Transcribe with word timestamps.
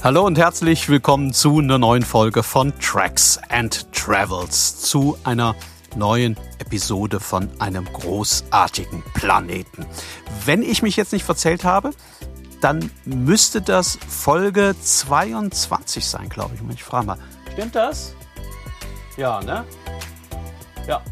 Hallo 0.00 0.24
und 0.24 0.38
herzlich 0.38 0.88
willkommen 0.88 1.32
zu 1.34 1.58
einer 1.58 1.76
neuen 1.76 2.04
Folge 2.04 2.44
von 2.44 2.72
Tracks 2.78 3.36
and 3.48 3.92
Travels, 3.92 4.80
zu 4.80 5.18
einer 5.24 5.56
neuen 5.96 6.36
Episode 6.60 7.18
von 7.18 7.50
einem 7.58 7.84
großartigen 7.84 9.02
Planeten. 9.14 9.84
Wenn 10.44 10.62
ich 10.62 10.82
mich 10.82 10.94
jetzt 10.94 11.12
nicht 11.12 11.24
verzählt 11.24 11.64
habe, 11.64 11.90
dann 12.60 12.92
müsste 13.04 13.60
das 13.60 13.98
Folge 14.08 14.76
22 14.80 16.06
sein, 16.06 16.28
glaube 16.28 16.54
ich. 16.54 16.60
Ich 16.74 16.84
frage 16.84 17.06
mal, 17.06 17.18
stimmt 17.52 17.74
das? 17.74 18.14
Ja, 19.16 19.40
ne? 19.40 19.64
Ja. 20.86 21.02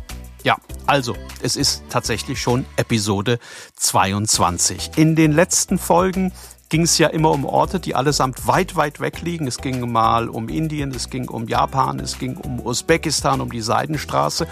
Ja, 0.44 0.58
also, 0.86 1.16
es 1.42 1.56
ist 1.56 1.82
tatsächlich 1.88 2.40
schon 2.40 2.64
Episode 2.76 3.40
22. 3.74 4.92
In 4.94 5.16
den 5.16 5.32
letzten 5.32 5.76
Folgen 5.76 6.32
ging 6.76 6.82
es 6.82 6.98
ja 6.98 7.08
immer 7.08 7.30
um 7.30 7.46
Orte, 7.46 7.80
die 7.80 7.94
allesamt 7.94 8.46
weit, 8.46 8.76
weit 8.76 9.00
weg 9.00 9.22
liegen. 9.22 9.46
Es 9.46 9.56
ging 9.56 9.90
mal 9.90 10.28
um 10.28 10.50
Indien, 10.50 10.90
es 10.90 11.08
ging 11.08 11.26
um 11.26 11.48
Japan, 11.48 11.98
es 12.00 12.18
ging 12.18 12.36
um 12.36 12.60
Usbekistan, 12.60 13.40
um 13.40 13.50
die 13.50 13.62
Seidenstraße. 13.62 14.46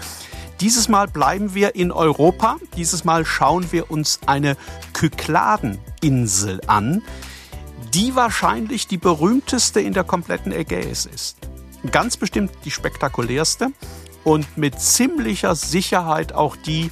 Dieses 0.59 0.89
Mal 0.89 1.07
bleiben 1.07 1.53
wir 1.53 1.75
in 1.75 1.91
Europa. 1.91 2.57
Dieses 2.77 3.03
Mal 3.03 3.25
schauen 3.25 3.71
wir 3.71 3.91
uns 3.91 4.21
eine 4.25 4.57
Kykladeninsel 4.93 6.61
an, 6.65 7.03
die 7.93 8.15
wahrscheinlich 8.15 8.87
die 8.87 8.97
berühmteste 8.97 9.79
in 9.79 9.93
der 9.93 10.03
kompletten 10.03 10.51
Ägäis 10.51 11.05
ist. 11.05 11.37
Ganz 11.91 12.17
bestimmt 12.17 12.51
die 12.65 12.71
spektakulärste 12.71 13.67
und 14.23 14.57
mit 14.57 14.81
ziemlicher 14.81 15.53
Sicherheit 15.53 16.33
auch 16.33 16.55
die, 16.55 16.89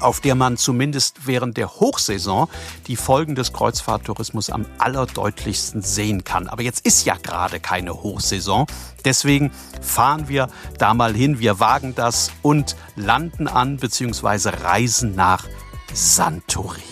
auf 0.00 0.20
der 0.20 0.34
man 0.34 0.56
zumindest 0.56 1.26
während 1.26 1.56
der 1.56 1.68
Hochsaison 1.68 2.48
die 2.86 2.96
Folgen 2.96 3.34
des 3.34 3.52
Kreuzfahrttourismus 3.52 4.50
am 4.50 4.66
allerdeutlichsten 4.78 5.82
sehen 5.82 6.24
kann. 6.24 6.48
Aber 6.48 6.62
jetzt 6.62 6.84
ist 6.86 7.04
ja 7.04 7.16
gerade 7.16 7.60
keine 7.60 7.94
Hochsaison. 7.94 8.66
Deswegen 9.04 9.50
fahren 9.80 10.28
wir 10.28 10.48
da 10.78 10.94
mal 10.94 11.14
hin. 11.14 11.38
Wir 11.38 11.60
wagen 11.60 11.94
das 11.94 12.30
und 12.42 12.76
landen 12.96 13.48
an 13.48 13.76
bzw. 13.76 14.50
reisen 14.62 15.14
nach 15.14 15.46
Santorin. 15.92 16.82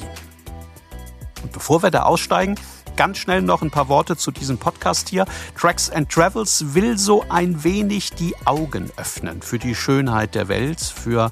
Und 1.42 1.52
bevor 1.52 1.82
wir 1.82 1.90
da 1.90 2.02
aussteigen, 2.02 2.56
ganz 2.96 3.18
schnell 3.18 3.42
noch 3.42 3.62
ein 3.62 3.70
paar 3.70 3.88
Worte 3.88 4.16
zu 4.16 4.30
diesem 4.30 4.58
Podcast 4.58 5.08
hier. 5.08 5.26
Tracks 5.56 5.90
and 5.90 6.08
Travels 6.08 6.74
will 6.74 6.98
so 6.98 7.24
ein 7.28 7.62
wenig 7.62 8.12
die 8.14 8.34
Augen 8.46 8.90
öffnen 8.96 9.42
für 9.42 9.58
die 9.58 9.74
Schönheit 9.74 10.34
der 10.34 10.48
Welt, 10.48 10.80
für 10.80 11.30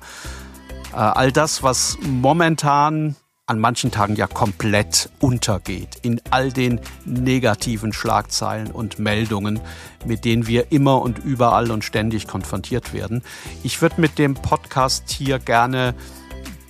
all 0.94 1.32
das, 1.32 1.62
was 1.62 1.98
momentan 2.00 3.16
an 3.46 3.58
manchen 3.58 3.90
Tagen 3.90 4.16
ja 4.16 4.26
komplett 4.26 5.10
untergeht 5.20 5.96
in 6.00 6.20
all 6.30 6.50
den 6.50 6.80
negativen 7.04 7.92
Schlagzeilen 7.92 8.70
und 8.70 8.98
Meldungen, 8.98 9.60
mit 10.06 10.24
denen 10.24 10.46
wir 10.46 10.72
immer 10.72 11.02
und 11.02 11.18
überall 11.18 11.70
und 11.70 11.84
ständig 11.84 12.26
konfrontiert 12.26 12.94
werden. 12.94 13.22
Ich 13.62 13.82
würde 13.82 14.00
mit 14.00 14.18
dem 14.18 14.34
Podcast 14.34 15.10
hier 15.10 15.38
gerne 15.38 15.94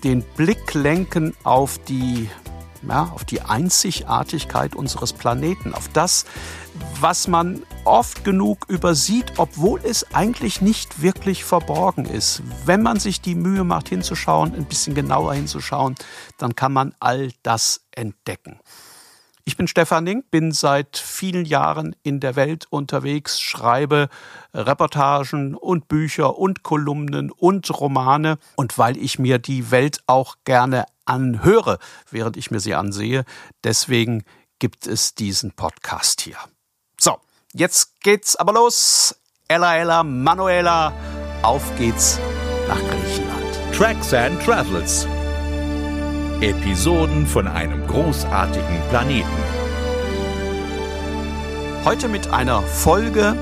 den 0.03 0.23
Blick 0.37 0.75
lenken 0.75 1.35
auf 1.45 1.79
die 1.79 2.29
ja, 2.89 3.11
auf 3.15 3.25
die 3.25 3.41
Einzigartigkeit 3.41 4.75
unseres 4.75 5.13
Planeten, 5.13 5.75
auf 5.75 5.89
das, 5.89 6.25
was 7.01 7.29
man 7.29 7.63
oft 7.85 8.25
genug 8.25 8.67
übersieht, 8.69 9.35
obwohl 9.37 9.81
es 9.85 10.15
eigentlich 10.15 10.61
nicht 10.61 11.03
wirklich 11.03 11.45
verborgen 11.45 12.05
ist. 12.07 12.43
Wenn 12.65 12.83
man 12.83 12.99
sich 12.99 13.21
die 13.21 13.35
Mühe 13.35 13.65
macht, 13.65 13.89
hinzuschauen, 13.89 14.55
ein 14.55 14.65
bisschen 14.65 14.95
genauer 14.95 15.35
hinzuschauen, 15.35 15.95
dann 16.39 16.57
kann 16.57 16.73
man 16.73 16.95
all 17.01 17.31
das 17.43 17.83
entdecken. 17.93 18.61
Ich 19.47 19.59
bin 19.59 19.69
Stefan 19.69 20.07
Link, 20.07 20.31
bin 20.31 20.53
seit 20.53 20.97
vielen 20.97 21.45
Jahren 21.45 21.95
in 22.03 22.19
der 22.19 22.35
Welt 22.35 22.67
unterwegs, 22.71 23.43
schreibe 23.43 24.09
Reportagen 24.55 25.55
und 25.55 25.87
Bücher 25.87 26.39
und 26.39 26.63
Kolumnen 26.63 27.31
und 27.31 27.69
Romane. 27.79 28.39
Und 28.57 28.79
weil 28.79 28.97
ich 28.97 29.19
mir 29.19 29.39
die 29.39 29.71
Welt 29.71 30.01
auch 30.07 30.37
gerne 30.45 30.87
anhöre, 31.05 31.79
während 32.11 32.37
ich 32.37 32.51
mir 32.51 32.61
sie 32.61 32.75
ansehe, 32.75 33.25
deswegen 33.63 34.25
gibt 34.59 34.87
es 34.87 35.15
diesen 35.15 35.53
Podcast 35.53 36.21
hier. 36.21 36.37
So, 36.99 37.19
jetzt 37.53 38.01
geht's 38.01 38.37
aber 38.37 38.53
los. 38.53 39.17
Ella 39.49 39.77
Ella 39.77 40.03
Manuela, 40.03 40.93
auf 41.43 41.77
geht's 41.77 42.19
nach 42.67 42.81
Griechenland. 42.81 43.75
Tracks 43.77 44.15
and 44.15 44.43
Travels. 44.43 45.07
Episoden 46.41 47.27
von 47.27 47.47
einem 47.47 47.87
großartigen 47.87 48.81
Planeten. 48.89 49.29
Heute 51.85 52.09
mit 52.09 52.29
einer 52.29 52.63
Folge 52.63 53.37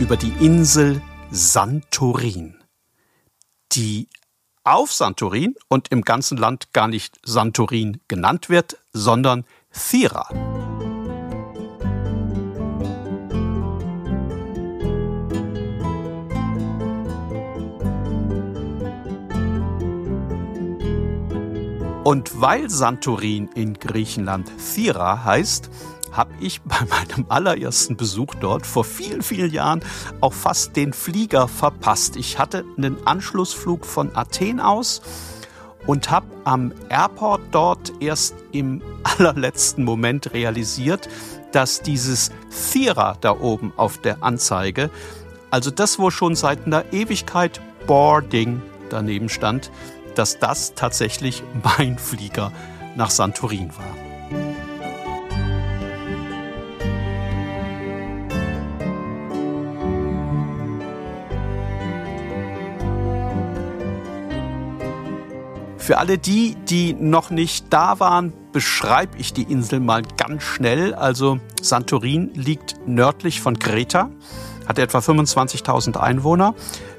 über 0.00 0.16
die 0.16 0.32
Insel 0.40 1.02
Santorin, 1.30 2.56
die 3.72 4.08
auf 4.64 4.92
Santorin 4.92 5.54
und 5.68 5.88
im 5.88 6.02
ganzen 6.02 6.38
Land 6.38 6.72
gar 6.72 6.88
nicht 6.88 7.18
Santorin 7.24 8.00
genannt 8.08 8.48
wird, 8.48 8.78
sondern 8.92 9.44
Thira. 9.72 10.28
Und 22.04 22.40
weil 22.40 22.68
Santorin 22.68 23.48
in 23.54 23.74
Griechenland 23.74 24.50
Thira 24.58 25.24
heißt, 25.24 25.70
habe 26.12 26.32
ich 26.40 26.60
bei 26.62 26.78
meinem 26.88 27.26
allerersten 27.28 27.96
Besuch 27.96 28.34
dort 28.40 28.66
vor 28.66 28.84
vielen, 28.84 29.22
vielen 29.22 29.50
Jahren 29.50 29.80
auch 30.20 30.32
fast 30.32 30.76
den 30.76 30.92
Flieger 30.92 31.48
verpasst. 31.48 32.16
Ich 32.16 32.38
hatte 32.38 32.64
einen 32.76 33.06
Anschlussflug 33.06 33.84
von 33.84 34.14
Athen 34.14 34.60
aus 34.60 35.02
und 35.86 36.10
habe 36.10 36.26
am 36.44 36.72
Airport 36.88 37.40
dort 37.50 37.92
erst 38.00 38.34
im 38.52 38.82
allerletzten 39.02 39.84
Moment 39.84 40.32
realisiert, 40.32 41.08
dass 41.52 41.82
dieses 41.82 42.30
Thira 42.72 43.16
da 43.20 43.32
oben 43.38 43.72
auf 43.76 43.98
der 43.98 44.22
Anzeige, 44.22 44.90
also 45.50 45.70
das, 45.70 45.98
wo 45.98 46.10
schon 46.10 46.34
seit 46.34 46.66
einer 46.66 46.92
Ewigkeit 46.92 47.60
Boarding 47.86 48.62
daneben 48.90 49.28
stand, 49.28 49.70
dass 50.14 50.38
das 50.38 50.74
tatsächlich 50.74 51.42
mein 51.78 51.98
Flieger 51.98 52.52
nach 52.96 53.10
Santorin 53.10 53.70
war. 53.76 54.01
Für 65.82 65.98
alle 65.98 66.16
die, 66.16 66.54
die 66.68 66.92
noch 66.92 67.30
nicht 67.30 67.66
da 67.70 67.98
waren, 67.98 68.32
beschreibe 68.52 69.18
ich 69.18 69.32
die 69.32 69.42
Insel 69.42 69.80
mal 69.80 70.02
ganz 70.16 70.44
schnell. 70.44 70.94
Also 70.94 71.40
Santorin 71.60 72.30
liegt 72.34 72.76
nördlich 72.86 73.40
von 73.40 73.58
Kreta, 73.58 74.08
hat 74.68 74.78
etwa 74.78 75.00
25.000 75.00 75.96
Einwohner. 75.96 76.54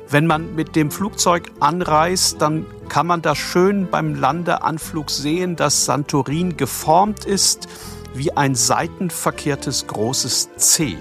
Wenn 0.09 0.27
man 0.27 0.53
mit 0.55 0.75
dem 0.75 0.91
Flugzeug 0.91 1.49
anreist, 1.61 2.41
dann 2.41 2.65
kann 2.89 3.07
man 3.07 3.21
da 3.21 3.35
schön 3.35 3.89
beim 3.89 4.15
Landeanflug 4.15 5.09
sehen, 5.09 5.55
dass 5.55 5.85
Santorin 5.85 6.57
geformt 6.57 7.23
ist 7.23 7.69
wie 8.13 8.33
ein 8.33 8.53
seitenverkehrtes 8.53 9.87
großes 9.87 10.57
C. 10.57 10.97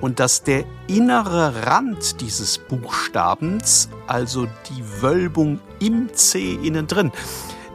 Und 0.00 0.20
dass 0.20 0.44
der 0.44 0.62
innere 0.86 1.66
Rand 1.66 2.20
dieses 2.20 2.58
Buchstabens, 2.58 3.88
also 4.06 4.46
die 4.70 5.02
Wölbung 5.02 5.58
im 5.84 6.12
C 6.14 6.54
innen 6.54 6.86
drin, 6.86 7.12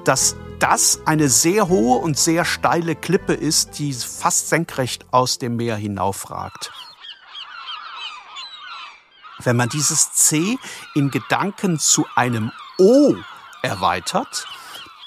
dass 0.04 0.36
das 0.60 1.02
eine 1.06 1.30
sehr 1.30 1.70
hohe 1.70 2.00
und 2.00 2.18
sehr 2.18 2.44
steile 2.44 2.96
Klippe 2.96 3.34
ist, 3.34 3.80
die 3.80 3.94
fast 3.94 4.50
senkrecht 4.50 5.06
aus 5.12 5.38
dem 5.38 5.56
Meer 5.56 5.76
hinaufragt. 5.76 6.72
Wenn 9.42 9.56
man 9.56 9.70
dieses 9.70 10.12
C 10.12 10.58
in 10.96 11.12
Gedanken 11.12 11.80
zu 11.80 12.06
einem 12.16 12.52
O 12.78 13.16
erweitert, 13.62 14.46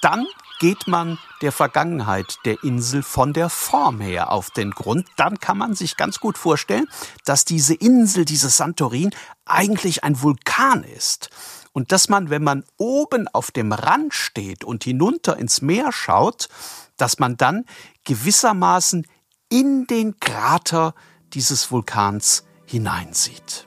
dann 0.01 0.27
geht 0.59 0.87
man 0.87 1.19
der 1.43 1.53
Vergangenheit 1.53 2.39
der 2.45 2.63
Insel 2.63 3.03
von 3.03 3.33
der 3.33 3.51
Form 3.51 4.01
her 4.01 4.31
auf 4.31 4.51
den 4.51 4.71
Grund, 4.71 5.09
dann 5.17 5.41
kann 5.41 5.59
man 5.59 5.75
sich 5.75 5.97
ganz 5.97 6.21
gut 6.21 6.39
vorstellen, 6.39 6.87
dass 7.25 7.45
diese 7.45 7.75
Insel, 7.75 8.25
dieses 8.25 8.57
Santorin, 8.57 9.11
eigentlich 9.45 10.05
ein 10.05 10.23
Vulkan 10.23 10.85
ist. 10.85 11.31
Und 11.73 11.91
dass 11.93 12.09
man, 12.09 12.31
wenn 12.31 12.45
man 12.45 12.65
oben 12.77 13.29
auf 13.29 13.51
dem 13.51 13.73
Rand 13.73 14.13
steht 14.15 14.63
und 14.65 14.85
hinunter 14.85 15.39
ins 15.39 15.63
Meer 15.63 15.91
schaut, 15.91 16.49
dass 16.97 17.19
man 17.19 17.37
dann 17.37 17.65
gewissermaßen 18.05 19.07
in 19.49 19.87
den 19.87 20.21
Krater 20.21 20.95
dieses 21.33 21.71
Vulkans 21.71 22.45
hineinsieht. 22.67 23.67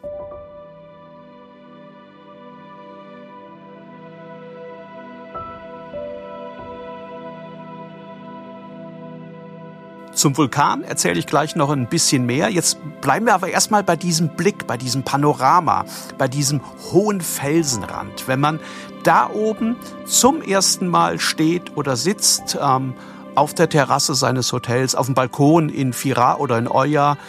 Zum 10.25 10.37
Vulkan 10.37 10.83
erzähle 10.83 11.19
ich 11.19 11.27
gleich 11.27 11.55
noch 11.55 11.69
ein 11.69 11.85
bisschen 11.85 12.25
mehr. 12.25 12.49
Jetzt 12.49 12.79
bleiben 12.99 13.27
wir 13.27 13.35
aber 13.35 13.49
erstmal 13.49 13.83
bei 13.83 13.95
diesem 13.95 14.29
Blick, 14.29 14.65
bei 14.65 14.75
diesem 14.75 15.03
Panorama, 15.03 15.85
bei 16.17 16.27
diesem 16.27 16.61
hohen 16.91 17.21
Felsenrand. 17.21 18.27
Wenn 18.27 18.39
man 18.39 18.59
da 19.03 19.29
oben 19.29 19.75
zum 20.07 20.41
ersten 20.41 20.87
Mal 20.87 21.19
steht 21.19 21.77
oder 21.77 21.95
sitzt, 21.95 22.57
ähm, 22.59 22.95
auf 23.35 23.53
der 23.53 23.69
Terrasse 23.69 24.15
seines 24.15 24.51
Hotels, 24.51 24.95
auf 24.95 25.05
dem 25.05 25.13
Balkon 25.13 25.69
in 25.69 25.93
Fira 25.93 26.37
oder 26.37 26.57
in 26.57 26.67
Oya, 26.67 27.19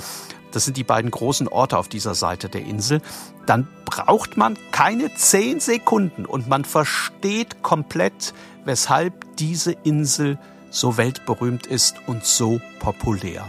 das 0.52 0.64
sind 0.64 0.78
die 0.78 0.84
beiden 0.84 1.10
großen 1.10 1.48
Orte 1.48 1.76
auf 1.76 1.88
dieser 1.88 2.14
Seite 2.14 2.48
der 2.48 2.62
Insel, 2.62 3.02
dann 3.44 3.68
braucht 3.84 4.38
man 4.38 4.56
keine 4.70 5.14
zehn 5.16 5.60
Sekunden 5.60 6.24
und 6.24 6.48
man 6.48 6.64
versteht 6.64 7.62
komplett, 7.62 8.32
weshalb 8.64 9.36
diese 9.36 9.72
Insel 9.72 10.38
so 10.70 10.96
weltberühmt 10.96 11.66
ist 11.66 11.96
und 12.06 12.24
so 12.24 12.60
populär. 12.80 13.48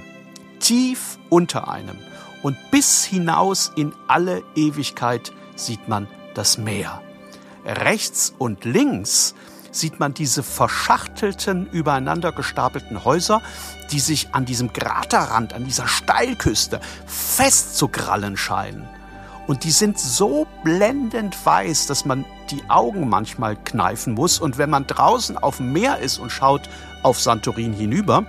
Tief 0.59 1.17
unter 1.29 1.69
einem 1.69 1.97
und 2.43 2.57
bis 2.71 3.03
hinaus 3.03 3.71
in 3.75 3.93
alle 4.07 4.43
Ewigkeit 4.55 5.31
sieht 5.55 5.87
man 5.87 6.07
das 6.33 6.57
Meer. 6.57 7.01
Rechts 7.65 8.33
und 8.37 8.63
links 8.65 9.35
sieht 9.71 9.99
man 9.99 10.13
diese 10.13 10.43
verschachtelten, 10.43 11.67
übereinander 11.71 12.31
gestapelten 12.31 13.03
Häuser, 13.03 13.41
die 13.91 13.99
sich 13.99 14.33
an 14.33 14.45
diesem 14.45 14.73
Kraterrand, 14.73 15.53
an 15.53 15.65
dieser 15.65 15.87
Steilküste 15.87 16.79
festzukrallen 17.05 18.37
scheinen. 18.37 18.87
Und 19.47 19.63
die 19.63 19.71
sind 19.71 19.97
so 19.97 20.45
blendend 20.63 21.45
weiß, 21.45 21.87
dass 21.87 22.05
man 22.05 22.25
die 22.51 22.69
Augen 22.69 23.07
manchmal 23.07 23.55
kneifen 23.55 24.13
muss. 24.13 24.39
Und 24.39 24.57
wenn 24.57 24.69
man 24.69 24.85
draußen 24.85 25.37
auf 25.37 25.57
dem 25.57 25.71
Meer 25.71 25.99
ist 25.99 26.19
und 26.19 26.31
schaut 26.31 26.69
auf 27.01 27.19
Santorin 27.19 27.73
hinüber, 27.73 28.25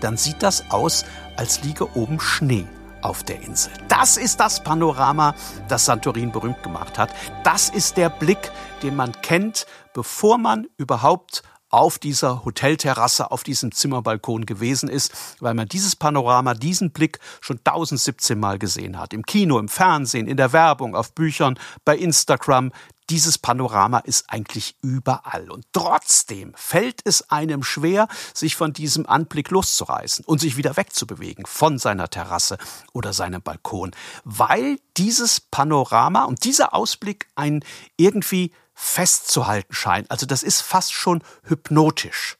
dann 0.00 0.16
sieht 0.16 0.42
das 0.42 0.70
aus, 0.70 1.04
als 1.36 1.62
liege 1.62 1.96
oben 1.96 2.20
Schnee 2.20 2.66
auf 3.02 3.24
der 3.24 3.42
Insel. 3.42 3.72
Das 3.88 4.16
ist 4.16 4.40
das 4.40 4.62
Panorama, 4.62 5.34
das 5.68 5.84
Santorin 5.84 6.32
berühmt 6.32 6.62
gemacht 6.62 6.98
hat. 6.98 7.10
Das 7.44 7.68
ist 7.68 7.96
der 7.96 8.08
Blick, 8.08 8.50
den 8.82 8.96
man 8.96 9.12
kennt, 9.22 9.66
bevor 9.94 10.38
man 10.38 10.66
überhaupt 10.76 11.42
auf 11.76 11.98
dieser 11.98 12.42
Hotelterrasse, 12.46 13.30
auf 13.30 13.44
diesem 13.44 13.70
Zimmerbalkon 13.70 14.46
gewesen 14.46 14.88
ist, 14.88 15.12
weil 15.40 15.52
man 15.52 15.68
dieses 15.68 15.94
Panorama, 15.94 16.54
diesen 16.54 16.90
Blick 16.90 17.18
schon 17.42 17.58
1017 17.58 18.40
Mal 18.40 18.58
gesehen 18.58 18.98
hat. 18.98 19.12
Im 19.12 19.24
Kino, 19.24 19.58
im 19.58 19.68
Fernsehen, 19.68 20.26
in 20.26 20.38
der 20.38 20.54
Werbung, 20.54 20.96
auf 20.96 21.12
Büchern, 21.12 21.58
bei 21.84 21.94
Instagram. 21.98 22.72
Dieses 23.10 23.38
Panorama 23.38 23.98
ist 23.98 24.30
eigentlich 24.30 24.76
überall. 24.82 25.50
Und 25.50 25.64
trotzdem 25.72 26.52
fällt 26.56 27.00
es 27.04 27.30
einem 27.30 27.62
schwer, 27.62 28.08
sich 28.34 28.56
von 28.56 28.72
diesem 28.72 29.06
Anblick 29.06 29.50
loszureißen 29.50 30.24
und 30.24 30.40
sich 30.40 30.56
wieder 30.56 30.76
wegzubewegen 30.76 31.46
von 31.46 31.78
seiner 31.78 32.08
Terrasse 32.10 32.58
oder 32.92 33.12
seinem 33.12 33.42
Balkon, 33.42 33.92
weil 34.24 34.78
dieses 34.96 35.40
Panorama 35.40 36.24
und 36.24 36.44
dieser 36.44 36.74
Ausblick 36.74 37.28
einen 37.36 37.64
irgendwie 37.96 38.52
festzuhalten 38.74 39.72
scheint. 39.72 40.10
Also 40.10 40.26
das 40.26 40.42
ist 40.42 40.60
fast 40.60 40.92
schon 40.92 41.22
hypnotisch. 41.44 42.36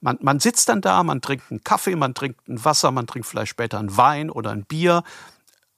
Man, 0.00 0.18
man 0.20 0.38
sitzt 0.38 0.68
dann 0.68 0.82
da, 0.82 1.02
man 1.02 1.22
trinkt 1.22 1.50
einen 1.50 1.64
Kaffee, 1.64 1.96
man 1.96 2.14
trinkt 2.14 2.46
ein 2.46 2.62
Wasser, 2.64 2.90
man 2.90 3.06
trinkt 3.06 3.26
vielleicht 3.26 3.50
später 3.50 3.78
ein 3.78 3.96
Wein 3.96 4.30
oder 4.30 4.50
ein 4.50 4.64
Bier. 4.64 5.02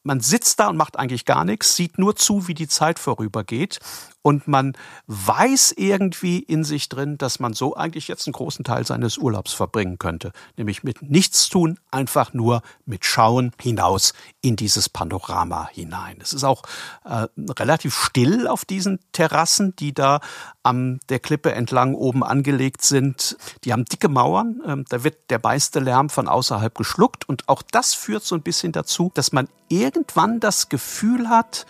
Man 0.02 0.20
sitzt 0.20 0.60
da 0.60 0.68
und 0.68 0.76
macht 0.76 0.98
eigentlich 0.98 1.24
gar 1.24 1.44
nichts, 1.44 1.76
sieht 1.76 1.98
nur 1.98 2.16
zu, 2.16 2.46
wie 2.46 2.54
die 2.54 2.68
Zeit 2.68 2.98
vorübergeht 2.98 3.78
und 4.26 4.48
man 4.48 4.72
weiß 5.06 5.74
irgendwie 5.76 6.40
in 6.40 6.64
sich 6.64 6.88
drin, 6.88 7.16
dass 7.16 7.38
man 7.38 7.52
so 7.52 7.76
eigentlich 7.76 8.08
jetzt 8.08 8.26
einen 8.26 8.32
großen 8.32 8.64
Teil 8.64 8.84
seines 8.84 9.18
Urlaubs 9.18 9.52
verbringen 9.52 9.98
könnte. 9.98 10.32
Nämlich 10.56 10.82
mit 10.82 11.00
nichts 11.00 11.48
tun, 11.48 11.78
einfach 11.92 12.34
nur 12.34 12.62
mit 12.86 13.04
Schauen 13.04 13.52
hinaus 13.62 14.14
in 14.40 14.56
dieses 14.56 14.88
Panorama 14.88 15.68
hinein. 15.72 16.18
Es 16.20 16.32
ist 16.32 16.42
auch 16.42 16.64
äh, 17.04 17.28
relativ 17.56 17.94
still 17.94 18.48
auf 18.48 18.64
diesen 18.64 18.98
Terrassen, 19.12 19.76
die 19.76 19.94
da 19.94 20.18
an 20.64 20.98
der 21.08 21.20
Klippe 21.20 21.52
entlang 21.52 21.94
oben 21.94 22.24
angelegt 22.24 22.82
sind. 22.82 23.36
Die 23.62 23.72
haben 23.72 23.84
dicke 23.84 24.08
Mauern, 24.08 24.60
äh, 24.66 24.84
da 24.88 25.04
wird 25.04 25.30
der 25.30 25.38
meiste 25.40 25.78
Lärm 25.78 26.10
von 26.10 26.26
außerhalb 26.26 26.74
geschluckt 26.74 27.28
und 27.28 27.48
auch 27.48 27.62
das 27.62 27.94
führt 27.94 28.24
so 28.24 28.34
ein 28.34 28.42
bisschen 28.42 28.72
dazu, 28.72 29.12
dass 29.14 29.30
man 29.30 29.46
irgendwann 29.68 30.40
das 30.40 30.68
Gefühl 30.68 31.28
hat, 31.28 31.64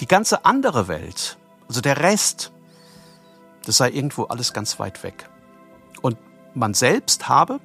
die 0.00 0.06
ganze 0.06 0.44
andere 0.44 0.86
Welt, 0.86 1.37
also 1.68 1.80
der 1.80 1.98
Rest, 1.98 2.52
das 3.64 3.76
sei 3.76 3.90
irgendwo 3.90 4.24
alles 4.24 4.52
ganz 4.52 4.78
weit 4.78 5.02
weg. 5.02 5.28
Und 6.00 6.16
man 6.54 6.74
selbst 6.74 7.28
habe 7.28 7.60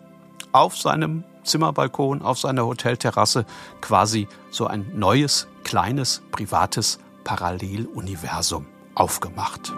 auf 0.51 0.77
seinem 0.77 1.23
Zimmerbalkon, 1.43 2.21
auf 2.21 2.39
seiner 2.39 2.65
Hotelterrasse 2.65 3.45
quasi 3.81 4.27
so 4.51 4.67
ein 4.67 4.91
neues, 4.93 5.47
kleines, 5.63 6.21
privates 6.31 6.99
Paralleluniversum 7.23 8.67
aufgemacht. 8.95 9.73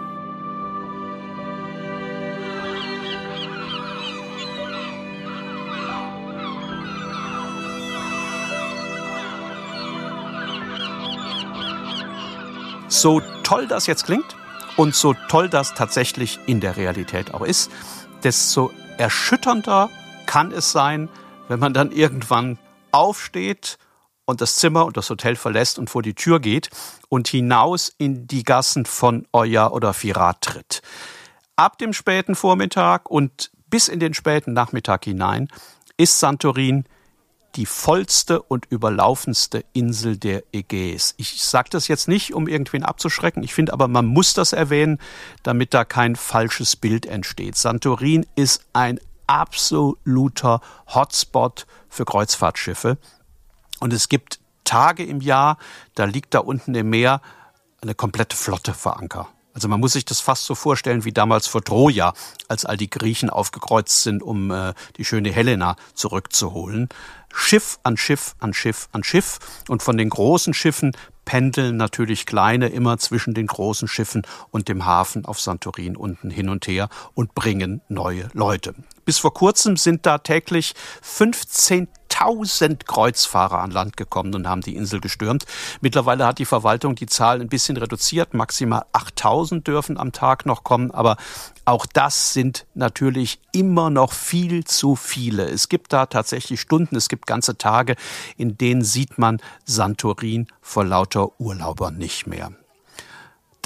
So 12.88 13.20
toll 13.42 13.66
das 13.66 13.86
jetzt 13.86 14.04
klingt 14.04 14.36
und 14.76 14.94
so 14.94 15.14
toll 15.28 15.48
das 15.48 15.74
tatsächlich 15.74 16.38
in 16.46 16.60
der 16.60 16.76
Realität 16.76 17.34
auch 17.34 17.42
ist, 17.42 17.70
desto 18.22 18.70
erschütternder 18.96 19.90
kann 20.26 20.52
es 20.52 20.72
sein, 20.72 21.08
wenn 21.48 21.58
man 21.58 21.74
dann 21.74 21.90
irgendwann 21.90 22.58
aufsteht 22.92 23.78
und 24.24 24.40
das 24.40 24.56
Zimmer 24.56 24.86
und 24.86 24.96
das 24.96 25.10
Hotel 25.10 25.36
verlässt 25.36 25.78
und 25.78 25.90
vor 25.90 26.02
die 26.02 26.14
Tür 26.14 26.40
geht 26.40 26.70
und 27.08 27.28
hinaus 27.28 27.92
in 27.98 28.26
die 28.26 28.42
Gassen 28.42 28.86
von 28.86 29.26
Oya 29.32 29.68
oder 29.68 29.92
Firat 29.92 30.40
tritt. 30.42 30.82
Ab 31.56 31.78
dem 31.78 31.92
späten 31.92 32.34
Vormittag 32.34 33.10
und 33.10 33.50
bis 33.68 33.88
in 33.88 34.00
den 34.00 34.14
späten 34.14 34.52
Nachmittag 34.52 35.04
hinein 35.04 35.48
ist 35.96 36.20
Santorin 36.20 36.84
die 37.56 37.66
vollste 37.66 38.42
und 38.42 38.66
überlaufenste 38.66 39.64
Insel 39.72 40.16
der 40.16 40.42
Ägäis. 40.52 41.14
Ich 41.16 41.42
sage 41.42 41.70
das 41.70 41.88
jetzt 41.88 42.06
nicht, 42.06 42.34
um 42.34 42.48
irgendwen 42.48 42.84
abzuschrecken. 42.84 43.42
Ich 43.42 43.54
finde 43.54 43.72
aber, 43.72 43.88
man 43.88 44.06
muss 44.06 44.34
das 44.34 44.52
erwähnen, 44.52 44.98
damit 45.42 45.74
da 45.74 45.84
kein 45.84 46.16
falsches 46.16 46.76
Bild 46.76 47.06
entsteht. 47.06 47.56
Santorin 47.56 48.26
ist 48.36 48.64
ein 48.72 49.00
absoluter 49.26 50.60
Hotspot 50.94 51.66
für 51.88 52.04
Kreuzfahrtschiffe. 52.04 52.98
Und 53.80 53.92
es 53.92 54.08
gibt 54.08 54.40
Tage 54.64 55.04
im 55.04 55.20
Jahr, 55.20 55.58
da 55.94 56.04
liegt 56.04 56.34
da 56.34 56.40
unten 56.40 56.74
im 56.74 56.90
Meer 56.90 57.20
eine 57.80 57.94
komplette 57.94 58.36
Flotte 58.36 58.74
vor 58.74 58.98
Anker. 58.98 59.28
Also 59.56 59.68
man 59.68 59.80
muss 59.80 59.94
sich 59.94 60.04
das 60.04 60.20
fast 60.20 60.44
so 60.44 60.54
vorstellen 60.54 61.06
wie 61.06 61.12
damals 61.12 61.46
vor 61.46 61.64
Troja, 61.64 62.12
als 62.46 62.66
all 62.66 62.76
die 62.76 62.90
Griechen 62.90 63.30
aufgekreuzt 63.30 64.02
sind, 64.02 64.22
um 64.22 64.50
äh, 64.50 64.74
die 64.98 65.04
schöne 65.06 65.32
Helena 65.32 65.76
zurückzuholen. 65.94 66.90
Schiff 67.32 67.78
an 67.82 67.96
Schiff 67.96 68.34
an 68.38 68.52
Schiff 68.52 68.90
an 68.92 69.02
Schiff. 69.02 69.38
Und 69.70 69.82
von 69.82 69.96
den 69.96 70.10
großen 70.10 70.52
Schiffen 70.52 70.92
pendeln 71.24 71.78
natürlich 71.78 72.26
kleine 72.26 72.68
immer 72.68 72.98
zwischen 72.98 73.32
den 73.32 73.46
großen 73.46 73.88
Schiffen 73.88 74.26
und 74.50 74.68
dem 74.68 74.84
Hafen 74.84 75.24
auf 75.24 75.40
Santorin 75.40 75.96
unten 75.96 76.28
hin 76.28 76.50
und 76.50 76.66
her 76.66 76.90
und 77.14 77.34
bringen 77.34 77.80
neue 77.88 78.28
Leute. 78.34 78.74
Bis 79.06 79.18
vor 79.18 79.32
kurzem 79.32 79.78
sind 79.78 80.04
da 80.04 80.18
täglich 80.18 80.74
15.000 82.16 82.84
Kreuzfahrer 82.86 83.60
an 83.60 83.70
Land 83.70 83.96
gekommen 83.96 84.34
und 84.34 84.48
haben 84.48 84.62
die 84.62 84.76
Insel 84.76 85.00
gestürmt. 85.00 85.44
Mittlerweile 85.80 86.26
hat 86.26 86.38
die 86.38 86.44
Verwaltung 86.44 86.94
die 86.94 87.06
Zahl 87.06 87.40
ein 87.40 87.48
bisschen 87.48 87.76
reduziert. 87.76 88.34
Maximal 88.34 88.84
8.000 88.92 89.62
dürfen 89.62 89.98
am 89.98 90.12
Tag 90.12 90.46
noch 90.46 90.64
kommen. 90.64 90.90
Aber 90.90 91.16
auch 91.64 91.86
das 91.86 92.32
sind 92.32 92.66
natürlich 92.74 93.40
immer 93.52 93.90
noch 93.90 94.12
viel 94.12 94.64
zu 94.64 94.96
viele. 94.96 95.44
Es 95.44 95.68
gibt 95.68 95.92
da 95.92 96.06
tatsächlich 96.06 96.60
Stunden, 96.60 96.96
es 96.96 97.08
gibt 97.08 97.26
ganze 97.26 97.58
Tage, 97.58 97.96
in 98.36 98.56
denen 98.56 98.82
sieht 98.82 99.18
man 99.18 99.40
Santorin 99.64 100.46
vor 100.60 100.84
lauter 100.84 101.38
Urlaubern 101.40 101.96
nicht 101.96 102.26
mehr 102.26 102.52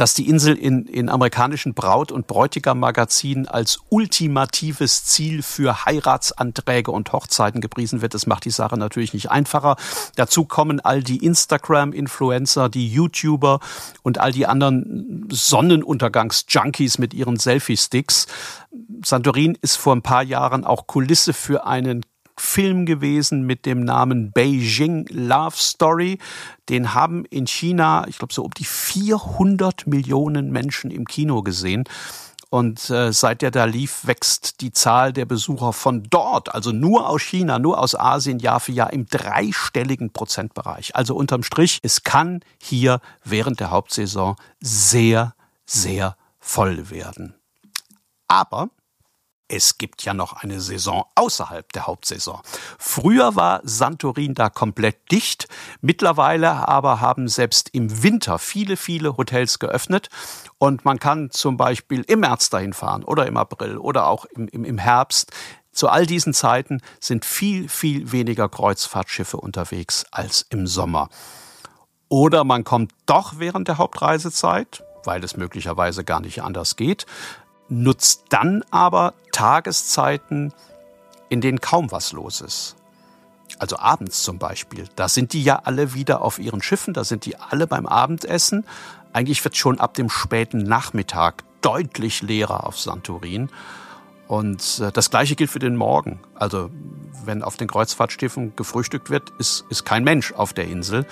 dass 0.00 0.14
die 0.14 0.30
Insel 0.30 0.56
in, 0.56 0.86
in 0.86 1.10
amerikanischen 1.10 1.74
Braut- 1.74 2.10
und 2.10 2.26
Bräutigam-Magazinen 2.26 3.46
als 3.46 3.80
ultimatives 3.90 5.04
Ziel 5.04 5.42
für 5.42 5.84
Heiratsanträge 5.84 6.90
und 6.90 7.12
Hochzeiten 7.12 7.60
gepriesen 7.60 8.00
wird. 8.00 8.14
Das 8.14 8.26
macht 8.26 8.46
die 8.46 8.50
Sache 8.50 8.78
natürlich 8.78 9.12
nicht 9.12 9.30
einfacher. 9.30 9.76
Dazu 10.16 10.46
kommen 10.46 10.80
all 10.80 11.02
die 11.02 11.22
Instagram-Influencer, 11.22 12.70
die 12.70 12.88
YouTuber 12.88 13.60
und 14.02 14.16
all 14.16 14.32
die 14.32 14.46
anderen 14.46 15.28
Sonnenuntergangs-Junkies 15.30 16.96
mit 16.96 17.12
ihren 17.12 17.38
Selfie-Sticks. 17.38 18.26
Santorin 19.04 19.58
ist 19.60 19.76
vor 19.76 19.94
ein 19.94 20.00
paar 20.00 20.22
Jahren 20.22 20.64
auch 20.64 20.86
Kulisse 20.86 21.34
für 21.34 21.66
einen 21.66 22.06
Film 22.40 22.86
gewesen 22.86 23.42
mit 23.42 23.66
dem 23.66 23.84
Namen 23.84 24.32
Beijing 24.32 25.06
Love 25.10 25.56
Story. 25.56 26.18
Den 26.68 26.94
haben 26.94 27.24
in 27.26 27.46
China, 27.46 28.06
ich 28.08 28.18
glaube, 28.18 28.32
so 28.32 28.42
um 28.42 28.50
die 28.52 28.64
400 28.64 29.86
Millionen 29.86 30.50
Menschen 30.50 30.90
im 30.90 31.06
Kino 31.06 31.42
gesehen. 31.42 31.84
Und 32.48 32.90
äh, 32.90 33.12
seit 33.12 33.42
der 33.42 33.52
da 33.52 33.64
lief, 33.64 34.06
wächst 34.06 34.60
die 34.60 34.72
Zahl 34.72 35.12
der 35.12 35.24
Besucher 35.24 35.72
von 35.72 36.02
dort, 36.10 36.52
also 36.52 36.72
nur 36.72 37.08
aus 37.08 37.22
China, 37.22 37.60
nur 37.60 37.78
aus 37.78 37.94
Asien, 37.94 38.40
Jahr 38.40 38.58
für 38.58 38.72
Jahr 38.72 38.92
im 38.92 39.06
dreistelligen 39.06 40.12
Prozentbereich. 40.12 40.96
Also 40.96 41.14
unterm 41.14 41.44
Strich, 41.44 41.78
es 41.82 42.02
kann 42.02 42.40
hier 42.60 43.00
während 43.22 43.60
der 43.60 43.70
Hauptsaison 43.70 44.34
sehr, 44.60 45.34
sehr 45.64 46.16
voll 46.40 46.90
werden. 46.90 47.34
Aber 48.26 48.70
es 49.50 49.78
gibt 49.78 50.04
ja 50.04 50.14
noch 50.14 50.32
eine 50.32 50.60
Saison 50.60 51.04
außerhalb 51.16 51.72
der 51.72 51.86
Hauptsaison. 51.86 52.40
Früher 52.78 53.34
war 53.34 53.60
Santorin 53.64 54.34
da 54.34 54.48
komplett 54.48 55.10
dicht. 55.10 55.48
Mittlerweile 55.80 56.68
aber 56.68 57.00
haben 57.00 57.28
selbst 57.28 57.70
im 57.72 58.02
Winter 58.02 58.38
viele, 58.38 58.76
viele 58.76 59.16
Hotels 59.16 59.58
geöffnet. 59.58 60.08
Und 60.58 60.84
man 60.84 60.98
kann 60.98 61.30
zum 61.30 61.56
Beispiel 61.56 62.02
im 62.06 62.20
März 62.20 62.50
dahin 62.50 62.72
fahren 62.72 63.02
oder 63.02 63.26
im 63.26 63.36
April 63.36 63.76
oder 63.76 64.06
auch 64.06 64.24
im, 64.26 64.46
im, 64.48 64.64
im 64.64 64.78
Herbst. 64.78 65.32
Zu 65.72 65.88
all 65.88 66.06
diesen 66.06 66.32
Zeiten 66.32 66.80
sind 67.00 67.24
viel, 67.24 67.68
viel 67.68 68.12
weniger 68.12 68.48
Kreuzfahrtschiffe 68.48 69.36
unterwegs 69.36 70.04
als 70.10 70.46
im 70.50 70.66
Sommer. 70.66 71.08
Oder 72.08 72.44
man 72.44 72.64
kommt 72.64 72.92
doch 73.06 73.38
während 73.38 73.68
der 73.68 73.78
Hauptreisezeit, 73.78 74.84
weil 75.04 75.22
es 75.24 75.36
möglicherweise 75.36 76.04
gar 76.04 76.20
nicht 76.20 76.42
anders 76.42 76.76
geht, 76.76 77.06
nutzt 77.70 78.24
dann 78.28 78.62
aber 78.70 79.14
Tageszeiten, 79.32 80.52
in 81.28 81.40
denen 81.40 81.60
kaum 81.60 81.90
was 81.90 82.12
los 82.12 82.40
ist. 82.40 82.76
Also 83.58 83.78
abends 83.78 84.22
zum 84.22 84.38
Beispiel. 84.38 84.88
Da 84.96 85.08
sind 85.08 85.32
die 85.32 85.42
ja 85.42 85.62
alle 85.64 85.94
wieder 85.94 86.22
auf 86.22 86.38
ihren 86.38 86.62
Schiffen, 86.62 86.94
da 86.94 87.04
sind 87.04 87.24
die 87.24 87.36
alle 87.36 87.66
beim 87.66 87.86
Abendessen. 87.86 88.64
Eigentlich 89.12 89.42
wird 89.44 89.56
schon 89.56 89.80
ab 89.80 89.94
dem 89.94 90.10
späten 90.10 90.62
Nachmittag 90.62 91.44
deutlich 91.60 92.22
leerer 92.22 92.66
auf 92.66 92.78
Santorin. 92.78 93.50
Und 94.30 94.78
äh, 94.78 94.92
das 94.92 95.10
Gleiche 95.10 95.34
gilt 95.34 95.50
für 95.50 95.58
den 95.58 95.74
Morgen. 95.74 96.20
Also 96.36 96.70
wenn 97.24 97.42
auf 97.42 97.56
den 97.56 97.66
Kreuzfahrtschiffen 97.66 98.54
gefrühstückt 98.54 99.10
wird, 99.10 99.30
ist, 99.38 99.64
ist 99.70 99.84
kein 99.84 100.04
Mensch 100.04 100.32
auf 100.32 100.52
der 100.52 100.68
Insel. 100.68 101.04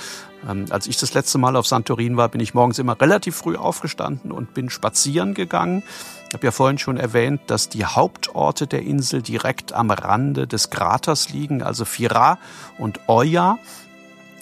Ähm, 0.48 0.66
als 0.70 0.86
ich 0.86 0.98
das 0.98 1.14
letzte 1.14 1.36
Mal 1.36 1.56
auf 1.56 1.66
Santorin 1.66 2.16
war, 2.16 2.28
bin 2.28 2.40
ich 2.40 2.54
morgens 2.54 2.78
immer 2.78 2.98
relativ 3.00 3.34
früh 3.34 3.56
aufgestanden 3.56 4.30
und 4.30 4.54
bin 4.54 4.70
spazieren 4.70 5.34
gegangen. 5.34 5.82
Ich 6.28 6.34
habe 6.34 6.46
ja 6.46 6.52
vorhin 6.52 6.78
schon 6.78 6.96
erwähnt, 6.96 7.40
dass 7.48 7.68
die 7.68 7.84
Hauptorte 7.84 8.68
der 8.68 8.82
Insel 8.82 9.20
direkt 9.20 9.72
am 9.72 9.90
Rande 9.90 10.46
des 10.46 10.70
Kraters 10.70 11.30
liegen, 11.30 11.60
also 11.60 11.84
Fira 11.84 12.38
und 12.78 13.00
Oya. 13.08 13.58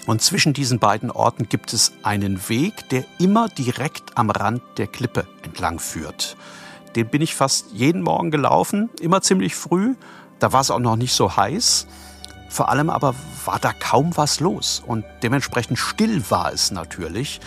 Und 0.04 0.20
zwischen 0.20 0.52
diesen 0.52 0.80
beiden 0.80 1.10
Orten 1.10 1.48
gibt 1.48 1.72
es 1.72 1.94
einen 2.02 2.46
Weg, 2.50 2.90
der 2.90 3.06
immer 3.18 3.48
direkt 3.48 4.18
am 4.18 4.28
Rand 4.28 4.60
der 4.76 4.86
Klippe 4.86 5.26
entlang 5.42 5.78
führt. 5.78 6.36
Den 6.96 7.08
bin 7.08 7.20
ich 7.20 7.34
fast 7.34 7.66
jeden 7.72 8.02
Morgen 8.02 8.30
gelaufen, 8.30 8.88
immer 9.00 9.20
ziemlich 9.20 9.54
früh. 9.54 9.94
Da 10.38 10.52
war 10.52 10.62
es 10.62 10.70
auch 10.70 10.78
noch 10.78 10.96
nicht 10.96 11.12
so 11.12 11.36
heiß. 11.36 11.86
Vor 12.48 12.70
allem 12.70 12.88
aber 12.88 13.14
war 13.44 13.58
da 13.58 13.72
kaum 13.72 14.16
was 14.16 14.40
los 14.40 14.82
und 14.86 15.04
dementsprechend 15.22 15.78
still 15.78 16.22
war 16.30 16.52
es 16.52 16.70
natürlich. 16.70 17.40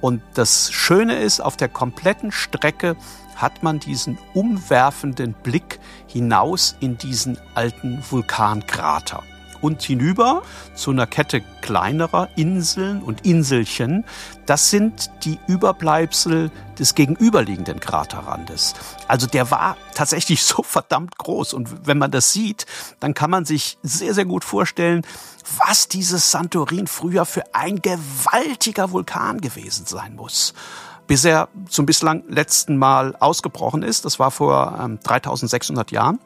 Und 0.00 0.22
das 0.34 0.70
Schöne 0.70 1.16
ist, 1.16 1.40
auf 1.40 1.56
der 1.56 1.68
kompletten 1.68 2.30
Strecke 2.30 2.96
hat 3.34 3.62
man 3.64 3.80
diesen 3.80 4.16
umwerfenden 4.32 5.32
Blick 5.32 5.80
hinaus 6.06 6.76
in 6.78 6.96
diesen 6.96 7.36
alten 7.54 8.02
Vulkankrater 8.08 9.24
und 9.64 9.82
hinüber 9.82 10.42
zu 10.74 10.90
einer 10.90 11.06
Kette 11.06 11.42
kleinerer 11.62 12.28
Inseln 12.36 13.02
und 13.02 13.24
Inselchen. 13.24 14.04
Das 14.44 14.68
sind 14.68 15.10
die 15.24 15.38
Überbleibsel 15.46 16.50
des 16.78 16.94
gegenüberliegenden 16.94 17.80
Kraterrandes. 17.80 18.74
Also 19.08 19.26
der 19.26 19.50
war 19.50 19.78
tatsächlich 19.94 20.42
so 20.44 20.62
verdammt 20.62 21.16
groß. 21.16 21.54
Und 21.54 21.86
wenn 21.86 21.96
man 21.96 22.10
das 22.10 22.34
sieht, 22.34 22.66
dann 23.00 23.14
kann 23.14 23.30
man 23.30 23.46
sich 23.46 23.78
sehr, 23.82 24.12
sehr 24.12 24.26
gut 24.26 24.44
vorstellen, 24.44 25.00
was 25.66 25.88
dieses 25.88 26.30
Santorin 26.30 26.86
früher 26.86 27.24
für 27.24 27.54
ein 27.54 27.80
gewaltiger 27.80 28.92
Vulkan 28.92 29.40
gewesen 29.40 29.86
sein 29.86 30.14
muss 30.14 30.52
bis 31.06 31.22
er 31.26 31.48
zum 31.68 31.84
bislang 31.84 32.24
letzten 32.28 32.78
Mal 32.78 33.14
ausgebrochen 33.16 33.82
ist. 33.82 34.06
Das 34.06 34.18
war 34.18 34.30
vor 34.30 34.78
ähm, 34.82 34.98
3600 35.02 35.90
Jahren. 35.90 36.18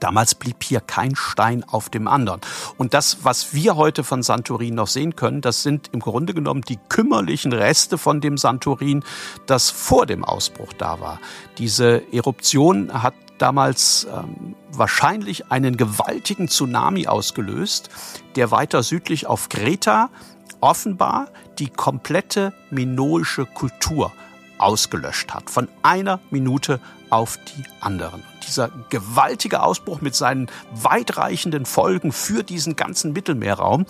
Damals 0.00 0.34
blieb 0.34 0.62
hier 0.62 0.80
kein 0.80 1.16
Stein 1.16 1.64
auf 1.64 1.88
dem 1.88 2.08
anderen. 2.08 2.40
Und 2.76 2.94
das, 2.94 3.18
was 3.24 3.52
wir 3.54 3.76
heute 3.76 4.04
von 4.04 4.22
Santorin 4.22 4.74
noch 4.74 4.86
sehen 4.86 5.16
können, 5.16 5.40
das 5.40 5.62
sind 5.62 5.90
im 5.92 6.00
Grunde 6.00 6.34
genommen 6.34 6.62
die 6.62 6.78
kümmerlichen 6.88 7.52
Reste 7.52 7.98
von 7.98 8.20
dem 8.20 8.36
Santorin, 8.36 9.04
das 9.46 9.70
vor 9.70 10.06
dem 10.06 10.24
Ausbruch 10.24 10.72
da 10.72 11.00
war. 11.00 11.20
Diese 11.58 12.02
Eruption 12.12 13.02
hat 13.02 13.14
damals 13.38 14.06
ähm, 14.12 14.54
wahrscheinlich 14.70 15.50
einen 15.50 15.76
gewaltigen 15.76 16.48
Tsunami 16.48 17.06
ausgelöst, 17.06 17.88
der 18.36 18.50
weiter 18.50 18.82
südlich 18.82 19.26
auf 19.26 19.48
Kreta 19.48 20.10
offenbar 20.60 21.28
die 21.58 21.70
komplette 21.70 22.52
minoische 22.70 23.46
Kultur 23.46 24.12
ausgelöscht 24.58 25.32
hat. 25.34 25.50
Von 25.50 25.68
einer 25.82 26.20
Minute 26.30 26.80
auf 27.10 27.38
die 27.38 27.64
anderen. 27.80 28.22
Dieser 28.48 28.70
gewaltige 28.88 29.62
Ausbruch 29.62 30.00
mit 30.00 30.14
seinen 30.14 30.48
weitreichenden 30.72 31.66
Folgen 31.66 32.12
für 32.12 32.42
diesen 32.42 32.76
ganzen 32.76 33.12
Mittelmeerraum, 33.12 33.86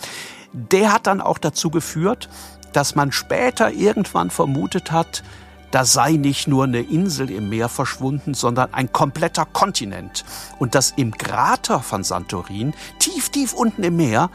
der 0.53 0.93
hat 0.93 1.07
dann 1.07 1.21
auch 1.21 1.39
dazu 1.39 1.71
geführt, 1.71 2.29
dass 2.73 2.95
man 2.95 3.13
später 3.13 3.71
irgendwann 3.71 4.31
vermutet 4.31 4.93
hat, 4.93 5.23
da 5.71 5.85
sei 5.85 6.13
nicht 6.13 6.49
nur 6.49 6.65
eine 6.65 6.81
Insel 6.81 7.31
im 7.31 7.51
Meer 7.51 7.69
verschwunden, 7.69 8.35
sondern 8.35 8.73
ein 8.73 8.93
kompletter 8.93 9.45
Kontinent. 9.45 10.25
Und 10.59 10.75
dass 10.75 10.93
im 10.97 11.13
Krater 11.13 11.81
von 11.81 12.05
Santorin, 12.05 12.75
tief, 12.99 13.29
tief 13.29 13.53
unten 13.53 13.85
im 13.85 13.97
Meer, 13.97 14.31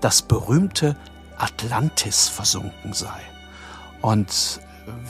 das 0.00 0.22
berühmte 0.22 0.96
Atlantis 1.38 2.28
versunken 2.28 2.92
sei. 2.92 3.20
Und 4.00 4.60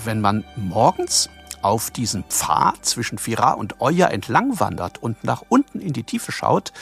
wenn 0.04 0.20
man 0.20 0.44
morgens 0.56 1.30
auf 1.62 1.90
diesen 1.90 2.24
Pfad 2.24 2.84
zwischen 2.84 3.18
Fira 3.18 3.52
und 3.52 3.80
Oya 3.80 4.08
entlang 4.08 4.60
wandert 4.60 5.02
und 5.02 5.24
nach 5.24 5.42
unten 5.48 5.80
in 5.80 5.92
die 5.92 6.04
Tiefe 6.04 6.32
schaut, 6.32 6.72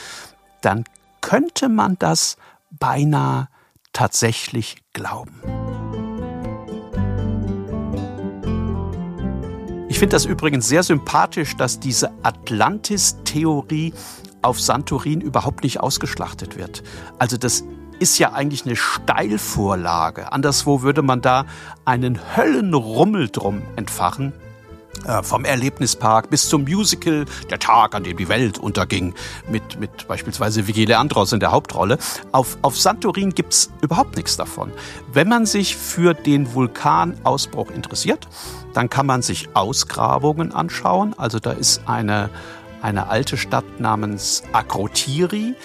dann 0.61 0.83
könnte 1.21 1.69
man 1.69 1.97
das 1.99 2.37
beinahe 2.71 3.47
tatsächlich 3.93 4.77
glauben. 4.93 5.41
Ich 9.89 9.99
finde 9.99 10.15
das 10.15 10.25
übrigens 10.25 10.67
sehr 10.67 10.83
sympathisch, 10.83 11.55
dass 11.57 11.79
diese 11.79 12.11
Atlantis-Theorie 12.23 13.93
auf 14.41 14.59
Santorin 14.59 15.21
überhaupt 15.21 15.63
nicht 15.63 15.79
ausgeschlachtet 15.79 16.57
wird. 16.57 16.81
Also 17.19 17.37
das 17.37 17.63
ist 17.99 18.17
ja 18.17 18.33
eigentlich 18.33 18.65
eine 18.65 18.75
Steilvorlage. 18.75 20.31
Anderswo 20.31 20.81
würde 20.81 21.03
man 21.03 21.21
da 21.21 21.45
einen 21.85 22.19
Höllenrummel 22.35 23.29
drum 23.29 23.61
entfachen. 23.75 24.33
Äh, 25.05 25.23
vom 25.23 25.45
Erlebnispark 25.45 26.29
bis 26.29 26.47
zum 26.47 26.63
Musical 26.63 27.25
Der 27.49 27.57
Tag, 27.57 27.95
an 27.95 28.03
dem 28.03 28.17
die 28.17 28.29
Welt 28.29 28.59
unterging, 28.59 29.15
mit, 29.49 29.79
mit 29.79 30.07
beispielsweise 30.07 30.67
Vicky 30.67 30.85
Leandros 30.85 31.33
in 31.33 31.39
der 31.39 31.51
Hauptrolle. 31.51 31.97
Auf, 32.31 32.57
auf 32.61 32.79
Santorin 32.79 33.31
gibt's 33.31 33.71
überhaupt 33.81 34.15
nichts 34.15 34.37
davon. 34.37 34.71
Wenn 35.11 35.27
man 35.27 35.47
sich 35.47 35.75
für 35.75 36.13
den 36.13 36.53
Vulkanausbruch 36.53 37.71
interessiert, 37.71 38.27
dann 38.73 38.89
kann 38.89 39.07
man 39.07 39.23
sich 39.23 39.49
Ausgrabungen 39.55 40.51
anschauen. 40.51 41.15
Also 41.17 41.39
da 41.39 41.51
ist 41.51 41.81
eine, 41.87 42.29
eine 42.83 43.07
alte 43.07 43.37
Stadt 43.37 43.79
namens 43.79 44.43
Akrotiri 44.51 45.55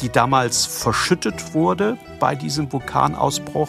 die 0.00 0.10
damals 0.10 0.64
verschüttet 0.64 1.54
wurde 1.54 1.98
bei 2.20 2.36
diesem 2.36 2.72
Vulkanausbruch. 2.72 3.68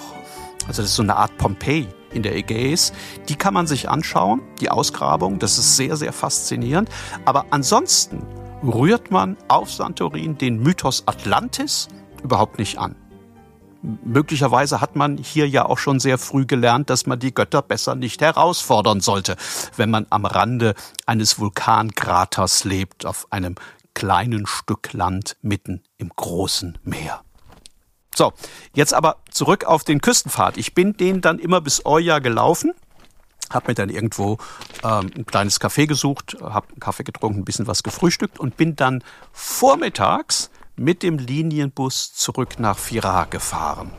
Also 0.68 0.84
das 0.84 0.92
ist 0.92 0.96
so 0.96 1.02
eine 1.02 1.16
Art 1.16 1.36
Pompeji 1.40 1.88
in 2.12 2.24
der 2.24 2.36
Ägäis. 2.36 2.94
Die 3.28 3.36
kann 3.36 3.54
man 3.54 3.68
sich 3.68 3.90
anschauen, 3.90 4.42
die 4.60 4.70
Ausgrabung. 4.70 5.40
Das 5.40 5.58
ist 5.58 5.78
sehr, 5.78 5.96
sehr 5.98 6.14
faszinierend. 6.14 6.90
Aber 7.26 7.46
ansonsten 7.52 8.26
rührt 8.64 9.12
man 9.12 9.38
auf 9.48 9.72
Santorin 9.72 10.38
den 10.38 10.62
Mythos 10.62 11.04
Atlantis 11.06 11.88
überhaupt 12.24 12.60
nicht 12.60 12.78
an. 12.78 12.96
Möglicherweise 13.82 14.82
hat 14.82 14.98
man 14.98 15.18
hier 15.18 15.48
ja 15.48 15.66
auch 15.66 15.78
schon 15.78 16.02
sehr 16.02 16.18
früh 16.18 16.46
gelernt, 16.46 16.90
dass 16.90 17.06
man 17.06 17.18
die 17.18 17.34
Götter 17.34 17.62
besser 17.62 17.96
nicht 17.96 18.22
herausfordern 18.22 19.00
sollte, 19.00 19.38
wenn 19.78 19.90
man 19.90 20.06
am 20.10 20.26
Rande 20.26 20.76
eines 21.06 21.40
Vulkankraters 21.40 22.66
lebt, 22.66 23.06
auf 23.06 23.28
einem 23.30 23.56
kleinen 23.94 24.48
Stück 24.48 24.92
Land 24.92 25.38
mitten 25.42 25.82
im 25.98 26.10
großen 26.14 26.78
Meer. 26.84 27.22
So, 28.20 28.34
jetzt 28.74 28.94
aber 28.94 29.16
zurück 29.32 29.64
auf 29.64 29.86
den 29.86 30.02
Küstenpfad. 30.02 30.58
Ich 30.58 30.74
bin 30.74 30.98
den 30.98 31.22
dann 31.22 31.40
immer 31.40 31.62
bis 31.62 31.86
Oya 31.86 32.20
gelaufen, 32.20 32.74
habe 33.50 33.70
mir 33.70 33.76
dann 33.76 33.88
irgendwo 33.88 34.40
ähm, 34.84 35.10
ein 35.16 35.26
kleines 35.26 35.62
Café 35.62 35.88
gesucht, 35.88 36.36
habe 36.42 36.68
einen 36.68 36.82
Kaffee 36.82 37.06
getrunken, 37.06 37.40
ein 37.40 37.46
bisschen 37.46 37.66
was 37.66 37.82
gefrühstückt 37.82 38.38
und 38.38 38.58
bin 38.58 38.76
dann 38.76 39.06
vormittags 39.32 40.50
mit 40.76 41.02
dem 41.02 41.18
Linienbus 41.18 42.14
zurück 42.14 42.60
nach 42.60 42.78
Fira 42.78 43.24
gefahren. 43.24 43.90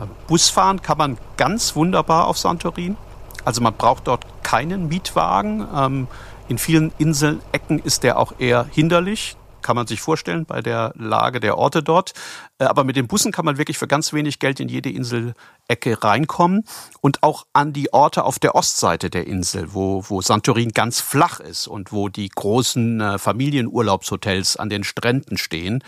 Äh, 0.00 0.06
Busfahren 0.28 0.80
kann 0.80 0.98
man 0.98 1.18
ganz 1.36 1.74
wunderbar 1.74 2.28
auf 2.28 2.38
Santorin. 2.38 2.96
Also 3.44 3.60
man 3.60 3.74
braucht 3.74 4.06
dort 4.06 4.24
keinen 4.44 4.86
Mietwagen. 4.86 5.66
Ähm, 5.74 6.06
In 6.46 6.58
vielen 6.58 6.92
Inselecken 6.98 7.80
ist 7.80 8.04
der 8.04 8.20
auch 8.20 8.34
eher 8.38 8.68
hinderlich 8.70 9.36
kann 9.66 9.74
man 9.74 9.88
sich 9.88 10.00
vorstellen 10.00 10.46
bei 10.46 10.62
der 10.62 10.92
Lage 10.96 11.40
der 11.40 11.58
Orte 11.58 11.82
dort. 11.82 12.12
Äh, 12.58 12.66
aber 12.66 12.84
mit 12.84 12.94
den 12.94 13.08
Bussen 13.08 13.32
kann 13.32 13.44
man 13.44 13.58
wirklich 13.58 13.78
für 13.78 13.88
ganz 13.88 14.12
wenig 14.12 14.38
Geld 14.38 14.60
in 14.60 14.68
jede 14.68 14.90
Inselecke 14.90 16.04
reinkommen 16.04 16.62
und 17.00 17.24
auch 17.24 17.46
an 17.52 17.72
die 17.72 17.92
Orte 17.92 18.22
auf 18.22 18.38
der 18.38 18.54
Ostseite 18.54 19.10
der 19.10 19.26
Insel, 19.26 19.74
wo, 19.74 20.04
wo 20.08 20.22
Santorin 20.22 20.70
ganz 20.70 21.00
flach 21.00 21.40
ist 21.40 21.66
und 21.66 21.90
wo 21.90 22.08
die 22.08 22.28
großen 22.28 23.00
äh, 23.00 23.18
Familienurlaubshotels 23.18 24.56
an 24.56 24.70
den 24.70 24.84
Stränden 24.84 25.36
stehen 25.36 25.82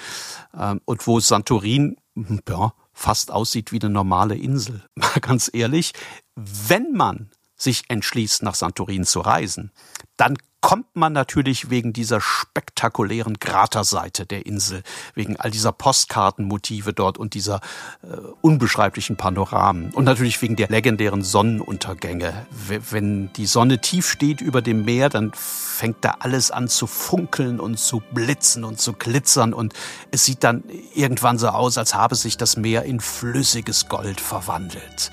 ähm, 0.58 0.80
und 0.84 1.06
wo 1.06 1.20
Santorin 1.20 1.96
hm, 2.16 2.40
ja, 2.48 2.72
fast 2.92 3.30
aussieht 3.30 3.70
wie 3.70 3.80
eine 3.80 3.90
normale 3.90 4.34
Insel. 4.34 4.82
Mal 4.96 5.20
ganz 5.20 5.48
ehrlich, 5.52 5.92
wenn 6.34 6.94
man 6.94 7.30
sich 7.58 7.84
entschließt, 7.88 8.42
nach 8.42 8.54
Santorin 8.54 9.04
zu 9.04 9.20
reisen, 9.20 9.72
dann 10.16 10.38
kommt 10.60 10.96
man 10.96 11.12
natürlich 11.12 11.70
wegen 11.70 11.92
dieser 11.92 12.20
spektakulären 12.20 13.38
Kraterseite 13.38 14.26
der 14.26 14.44
Insel, 14.44 14.82
wegen 15.14 15.36
all 15.36 15.50
dieser 15.50 15.70
Postkartenmotive 15.70 16.92
dort 16.92 17.16
und 17.16 17.34
dieser 17.34 17.60
äh, 18.02 18.16
unbeschreiblichen 18.40 19.16
Panoramen 19.16 19.90
und 19.92 20.04
natürlich 20.04 20.40
wegen 20.42 20.56
der 20.56 20.68
legendären 20.68 21.22
Sonnenuntergänge. 21.22 22.46
Wenn 22.90 23.32
die 23.34 23.46
Sonne 23.46 23.80
tief 23.80 24.08
steht 24.08 24.40
über 24.40 24.60
dem 24.60 24.84
Meer, 24.84 25.08
dann 25.08 25.32
fängt 25.32 26.04
da 26.04 26.16
alles 26.20 26.50
an 26.50 26.68
zu 26.68 26.88
funkeln 26.88 27.60
und 27.60 27.78
zu 27.78 28.02
blitzen 28.12 28.64
und 28.64 28.80
zu 28.80 28.94
glitzern 28.94 29.54
und 29.54 29.74
es 30.10 30.24
sieht 30.24 30.42
dann 30.42 30.64
irgendwann 30.94 31.38
so 31.38 31.48
aus, 31.48 31.78
als 31.78 31.94
habe 31.94 32.16
sich 32.16 32.36
das 32.36 32.56
Meer 32.56 32.82
in 32.82 32.98
flüssiges 32.98 33.88
Gold 33.88 34.20
verwandelt. 34.20 35.12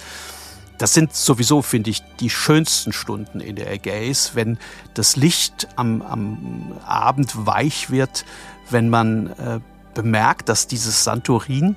Das 0.77 0.93
sind 0.93 1.13
sowieso, 1.13 1.61
finde 1.61 1.89
ich, 1.89 2.03
die 2.19 2.29
schönsten 2.29 2.91
Stunden 2.91 3.39
in 3.39 3.55
der 3.55 3.71
Ägäis, 3.71 4.35
wenn 4.35 4.57
das 4.93 5.15
Licht 5.15 5.67
am, 5.75 6.01
am 6.01 6.73
Abend 6.85 7.45
weich 7.45 7.89
wird, 7.89 8.25
wenn 8.69 8.89
man 8.89 9.27
äh, 9.27 9.59
bemerkt, 9.93 10.49
dass 10.49 10.67
dieses 10.67 11.03
Santorin 11.03 11.75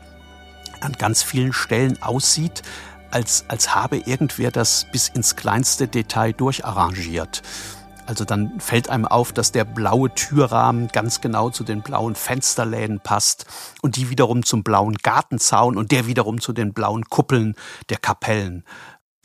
an 0.81 0.93
ganz 0.93 1.23
vielen 1.23 1.53
Stellen 1.53 2.03
aussieht, 2.03 2.63
als, 3.11 3.45
als 3.49 3.75
habe 3.75 3.99
irgendwer 3.99 4.51
das 4.51 4.87
bis 4.91 5.09
ins 5.09 5.37
kleinste 5.37 5.89
Detail 5.89 6.33
durcharrangiert. 6.33 7.43
Also 8.09 8.25
dann 8.25 8.59
fällt 8.59 8.89
einem 8.89 9.05
auf, 9.05 9.35
dass 9.35 9.53
der 9.53 9.67
blaue 9.67 10.09
Türrahmen 10.15 10.89
ganz 10.89 11.21
genau 11.21 11.51
zu 11.51 11.63
den 11.63 11.83
blauen 11.83 12.15
Fensterläden 12.15 13.01
passt 13.01 13.45
und 13.83 13.97
die 13.97 14.09
wiederum 14.09 14.47
zum 14.47 14.65
blauen 14.65 14.97
Gartenzaun 14.97 15.77
und 15.77 15.93
der 15.93 16.07
wiederum 16.07 16.41
zu 16.41 16.55
den 16.55 16.73
blauen 16.73 17.05
Kuppeln 17.05 17.55
der 17.91 17.99
Kapellen. 17.99 18.65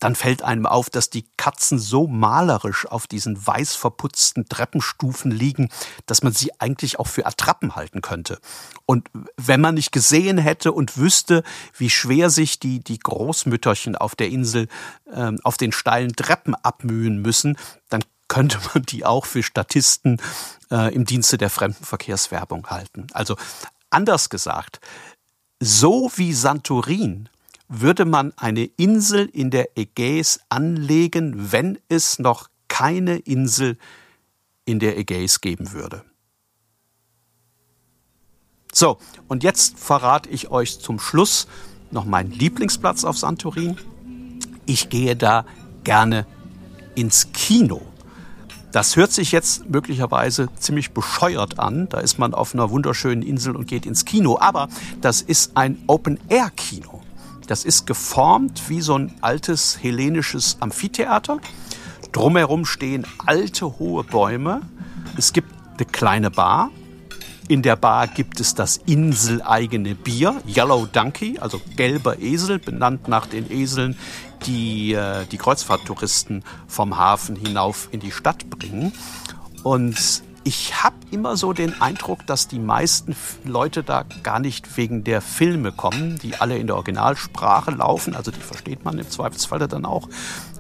Dann 0.01 0.15
fällt 0.15 0.41
einem 0.41 0.65
auf, 0.65 0.89
dass 0.89 1.09
die 1.09 1.25
Katzen 1.37 1.79
so 1.79 2.07
malerisch 2.07 2.85
auf 2.85 3.07
diesen 3.07 3.47
weiß 3.47 3.73
verputzten 3.73 4.49
Treppenstufen 4.49 5.31
liegen, 5.31 5.69
dass 6.05 6.21
man 6.21 6.33
sie 6.33 6.51
eigentlich 6.59 6.99
auch 6.99 7.07
für 7.07 7.25
Attrappen 7.25 7.77
halten 7.77 8.01
könnte. 8.01 8.37
Und 8.85 9.07
wenn 9.37 9.61
man 9.61 9.75
nicht 9.75 9.93
gesehen 9.93 10.37
hätte 10.37 10.73
und 10.73 10.97
wüsste, 10.97 11.43
wie 11.77 11.89
schwer 11.89 12.29
sich 12.29 12.59
die, 12.59 12.81
die 12.81 12.99
Großmütterchen 12.99 13.95
auf 13.95 14.13
der 14.17 14.27
Insel 14.27 14.67
äh, 15.09 15.31
auf 15.43 15.55
den 15.55 15.71
steilen 15.71 16.17
Treppen 16.17 16.53
abmühen 16.53 17.21
müssen, 17.21 17.57
dann 17.87 18.03
könnte 18.27 18.59
man 18.73 18.83
die 18.83 19.05
auch 19.05 19.25
für 19.25 19.43
Statisten 19.43 20.21
äh, 20.71 20.93
im 20.93 21.05
Dienste 21.05 21.37
der 21.37 21.49
Fremdenverkehrswerbung 21.49 22.67
halten. 22.67 23.07
Also 23.13 23.35
anders 23.89 24.29
gesagt, 24.29 24.79
so 25.59 26.11
wie 26.15 26.33
Santorin 26.33 27.29
würde 27.67 28.05
man 28.05 28.33
eine 28.37 28.65
Insel 28.65 29.29
in 29.31 29.49
der 29.49 29.77
Ägäis 29.77 30.39
anlegen, 30.49 31.51
wenn 31.51 31.79
es 31.89 32.19
noch 32.19 32.49
keine 32.67 33.17
Insel 33.17 33.77
in 34.65 34.79
der 34.79 34.97
Ägäis 34.97 35.41
geben 35.41 35.71
würde. 35.71 36.03
So, 38.73 38.97
und 39.27 39.43
jetzt 39.43 39.77
verrate 39.77 40.29
ich 40.29 40.49
euch 40.49 40.79
zum 40.79 40.99
Schluss 40.99 41.47
noch 41.91 42.05
meinen 42.05 42.31
Lieblingsplatz 42.31 43.03
auf 43.03 43.17
Santorin. 43.17 43.77
Ich 44.65 44.89
gehe 44.89 45.15
da 45.15 45.45
gerne 45.83 46.25
ins 46.95 47.31
Kino. 47.33 47.81
Das 48.73 48.95
hört 48.95 49.11
sich 49.11 49.31
jetzt 49.31 49.69
möglicherweise 49.69 50.49
ziemlich 50.57 50.91
bescheuert 50.93 51.59
an. 51.59 51.87
Da 51.89 51.99
ist 51.99 52.17
man 52.17 52.33
auf 52.33 52.55
einer 52.55 52.71
wunderschönen 52.71 53.21
Insel 53.21 53.55
und 53.55 53.67
geht 53.67 53.85
ins 53.85 54.03
Kino. 54.03 54.39
Aber 54.39 54.67
das 54.99 55.21
ist 55.21 55.55
ein 55.55 55.77
Open-Air-Kino. 55.85 57.03
Das 57.45 57.65
ist 57.65 57.85
geformt 57.85 58.69
wie 58.69 58.81
so 58.81 58.97
ein 58.97 59.13
altes 59.21 59.77
hellenisches 59.79 60.57
Amphitheater. 60.59 61.37
Drumherum 62.13 62.65
stehen 62.65 63.05
alte 63.23 63.77
hohe 63.77 64.03
Bäume. 64.03 64.61
Es 65.17 65.33
gibt 65.33 65.53
eine 65.77 65.85
kleine 65.85 66.31
Bar. 66.31 66.71
In 67.49 67.61
der 67.61 67.75
Bar 67.75 68.07
gibt 68.07 68.39
es 68.39 68.55
das 68.55 68.77
inseleigene 68.85 69.95
Bier, 69.95 70.41
Yellow 70.47 70.85
Donkey, 70.85 71.39
also 71.39 71.59
gelber 71.75 72.19
Esel, 72.19 72.57
benannt 72.57 73.09
nach 73.09 73.25
den 73.25 73.51
Eseln, 73.51 73.97
die 74.45 74.93
äh, 74.93 75.25
die 75.25 75.37
Kreuzfahrttouristen 75.37 76.43
vom 76.67 76.97
Hafen 76.97 77.35
hinauf 77.35 77.89
in 77.91 77.99
die 77.99 78.11
Stadt 78.11 78.49
bringen. 78.49 78.93
Und 79.63 80.23
ich 80.45 80.83
habe 80.83 80.95
immer 81.11 81.35
so 81.35 81.51
den 81.51 81.81
Eindruck, 81.81 82.25
dass 82.27 82.47
die 82.47 82.59
meisten 82.59 83.15
Leute 83.43 83.83
da 83.83 84.05
gar 84.23 84.39
nicht 84.39 84.77
wegen 84.77 85.03
der 85.03 85.21
Filme 85.21 85.71
kommen, 85.71 86.19
die 86.19 86.35
alle 86.35 86.57
in 86.57 86.67
der 86.67 86.77
Originalsprache 86.77 87.71
laufen, 87.71 88.15
also 88.15 88.31
die 88.31 88.39
versteht 88.39 88.85
man 88.85 88.97
im 88.99 89.09
Zweifelsfall 89.09 89.67
dann 89.67 89.85
auch. 89.85 90.07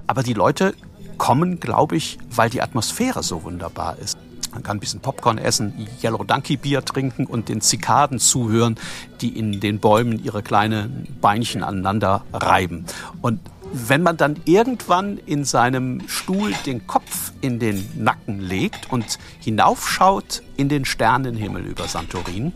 Aber 0.07 0.23
die 0.23 0.33
Leute 0.33 0.73
kommen, 1.17 1.59
glaube 1.59 1.95
ich, 1.95 2.17
weil 2.29 2.49
die 2.49 2.61
Atmosphäre 2.61 3.23
so 3.23 3.43
wunderbar 3.43 3.97
ist. 3.99 4.17
Man 4.53 4.61
kann 4.61 4.77
ein 4.77 4.79
bisschen 4.79 4.99
Popcorn 4.99 5.37
essen, 5.37 5.87
Yellow 6.01 6.23
Donkey 6.23 6.57
Bier 6.57 6.85
trinken 6.85 7.25
und 7.25 7.49
den 7.49 7.61
Zikaden 7.61 8.19
zuhören, 8.19 8.75
die 9.21 9.37
in 9.37 9.59
den 9.59 9.79
Bäumen 9.79 10.23
ihre 10.23 10.43
kleinen 10.43 11.07
Beinchen 11.21 11.63
aneinander 11.63 12.23
reiben. 12.31 12.85
Und 13.21 13.39
wenn 13.73 14.03
man 14.03 14.17
dann 14.17 14.39
irgendwann 14.45 15.17
in 15.17 15.45
seinem 15.45 16.07
Stuhl 16.07 16.53
den 16.65 16.85
Kopf 16.85 17.31
in 17.41 17.57
den 17.57 17.89
Nacken 17.95 18.39
legt 18.39 18.91
und 18.91 19.17
hinaufschaut 19.39 20.43
in 20.55 20.69
den 20.69 20.85
Sternenhimmel 20.85 21.65
über 21.65 21.87
Santorin, 21.87 22.53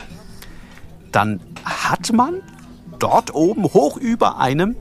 dann 1.10 1.40
hat 1.64 2.12
man 2.12 2.42
dort 3.00 3.34
oben 3.34 3.64
hoch 3.64 3.96
über 3.96 4.38
einem 4.38 4.76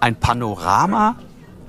ein 0.00 0.16
Panorama, 0.16 1.16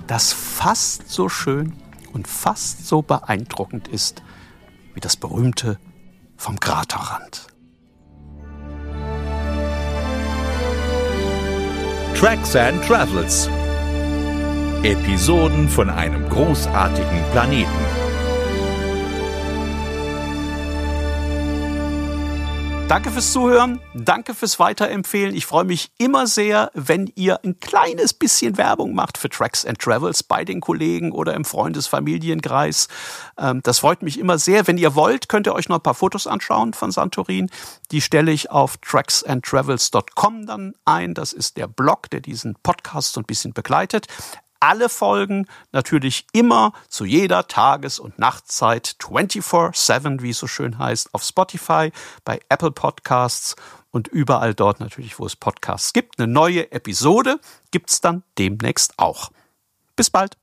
das 0.08 0.32
fast 0.32 1.10
so 1.10 1.28
schön 1.28 1.74
und 2.14 2.28
fast 2.28 2.88
so 2.88 3.02
beeindruckend 3.02 3.90
ist 3.90 4.22
wie 4.96 5.00
das 5.02 5.16
berühmte 5.16 5.78
vom 6.38 6.60
Kraterrand. 6.60 7.48
Tracks 12.16 12.56
and 12.56 12.84
Travels 12.84 13.50
Episoden 14.84 15.68
von 15.68 15.90
einem 15.90 16.30
großartigen 16.30 17.24
Planeten. 17.32 18.05
Danke 22.88 23.10
fürs 23.10 23.32
Zuhören, 23.32 23.82
danke 23.96 24.36
fürs 24.36 24.60
Weiterempfehlen. 24.60 25.36
Ich 25.36 25.48
freue 25.48 25.64
mich 25.64 25.92
immer 25.98 26.28
sehr, 26.28 26.70
wenn 26.76 27.12
ihr 27.16 27.44
ein 27.44 27.60
kleines 27.60 28.14
bisschen 28.14 28.58
Werbung 28.58 28.94
macht 28.94 29.18
für 29.18 29.28
Tracks 29.28 29.66
and 29.66 29.80
Travels 29.80 30.22
bei 30.22 30.46
den 30.46 30.62
Kollegen 30.62 31.12
oder 31.12 31.34
im 31.34 31.46
Freundesfamilienkreis. 31.46 32.88
Ähm, 33.40 33.62
das 33.64 33.80
freut 33.80 34.04
mich 34.04 34.20
immer 34.20 34.38
sehr. 34.38 34.68
Wenn 34.68 34.78
ihr 34.78 34.94
wollt, 34.94 35.30
könnt 35.30 35.48
ihr 35.48 35.56
euch 35.56 35.68
noch 35.68 35.78
ein 35.78 35.84
paar 35.84 35.96
Fotos 35.96 36.28
anschauen 36.28 36.74
von 36.74 36.92
Santorin. 36.92 37.50
Die 37.90 38.02
stelle 38.02 38.32
ich 38.32 38.52
auf 38.52 38.78
tracksandtravels.com 38.78 40.46
dann 40.46 40.76
ein. 40.86 41.16
Das 41.16 41.34
ist 41.34 41.58
der 41.58 41.68
Blog, 41.68 42.12
der 42.12 42.20
diesen 42.20 42.56
Podcast 42.62 43.14
so 43.14 43.20
ein 43.20 43.26
bisschen 43.26 43.54
begleitet 43.54 44.06
alle 44.60 44.90
Folgen 44.90 45.48
natürlich 45.72 46.26
immer 46.34 46.74
zu 46.90 47.06
jeder 47.06 47.48
Tages- 47.48 48.00
und 48.00 48.20
Nachtzeit 48.20 48.96
24-7, 49.00 50.22
wie 50.22 50.32
es 50.32 50.40
so 50.40 50.48
schön 50.48 50.78
heißt, 50.78 51.14
auf 51.14 51.24
Spotify, 51.24 51.92
bei 52.24 52.40
Apple 52.50 52.72
Podcasts 52.72 53.56
und 53.92 54.08
überall 54.08 54.54
dort 54.54 54.80
natürlich, 54.80 55.20
wo 55.20 55.26
es 55.26 55.36
Podcasts 55.36 55.94
gibt. 55.94 56.20
Eine 56.20 56.28
neue 56.28 56.72
Episode 56.72 57.40
gibt 57.72 57.90
es 57.90 58.02
dann 58.02 58.24
demnächst 58.38 59.00
auch. 59.00 59.32
Bis 59.96 60.10
bald. 60.10 60.34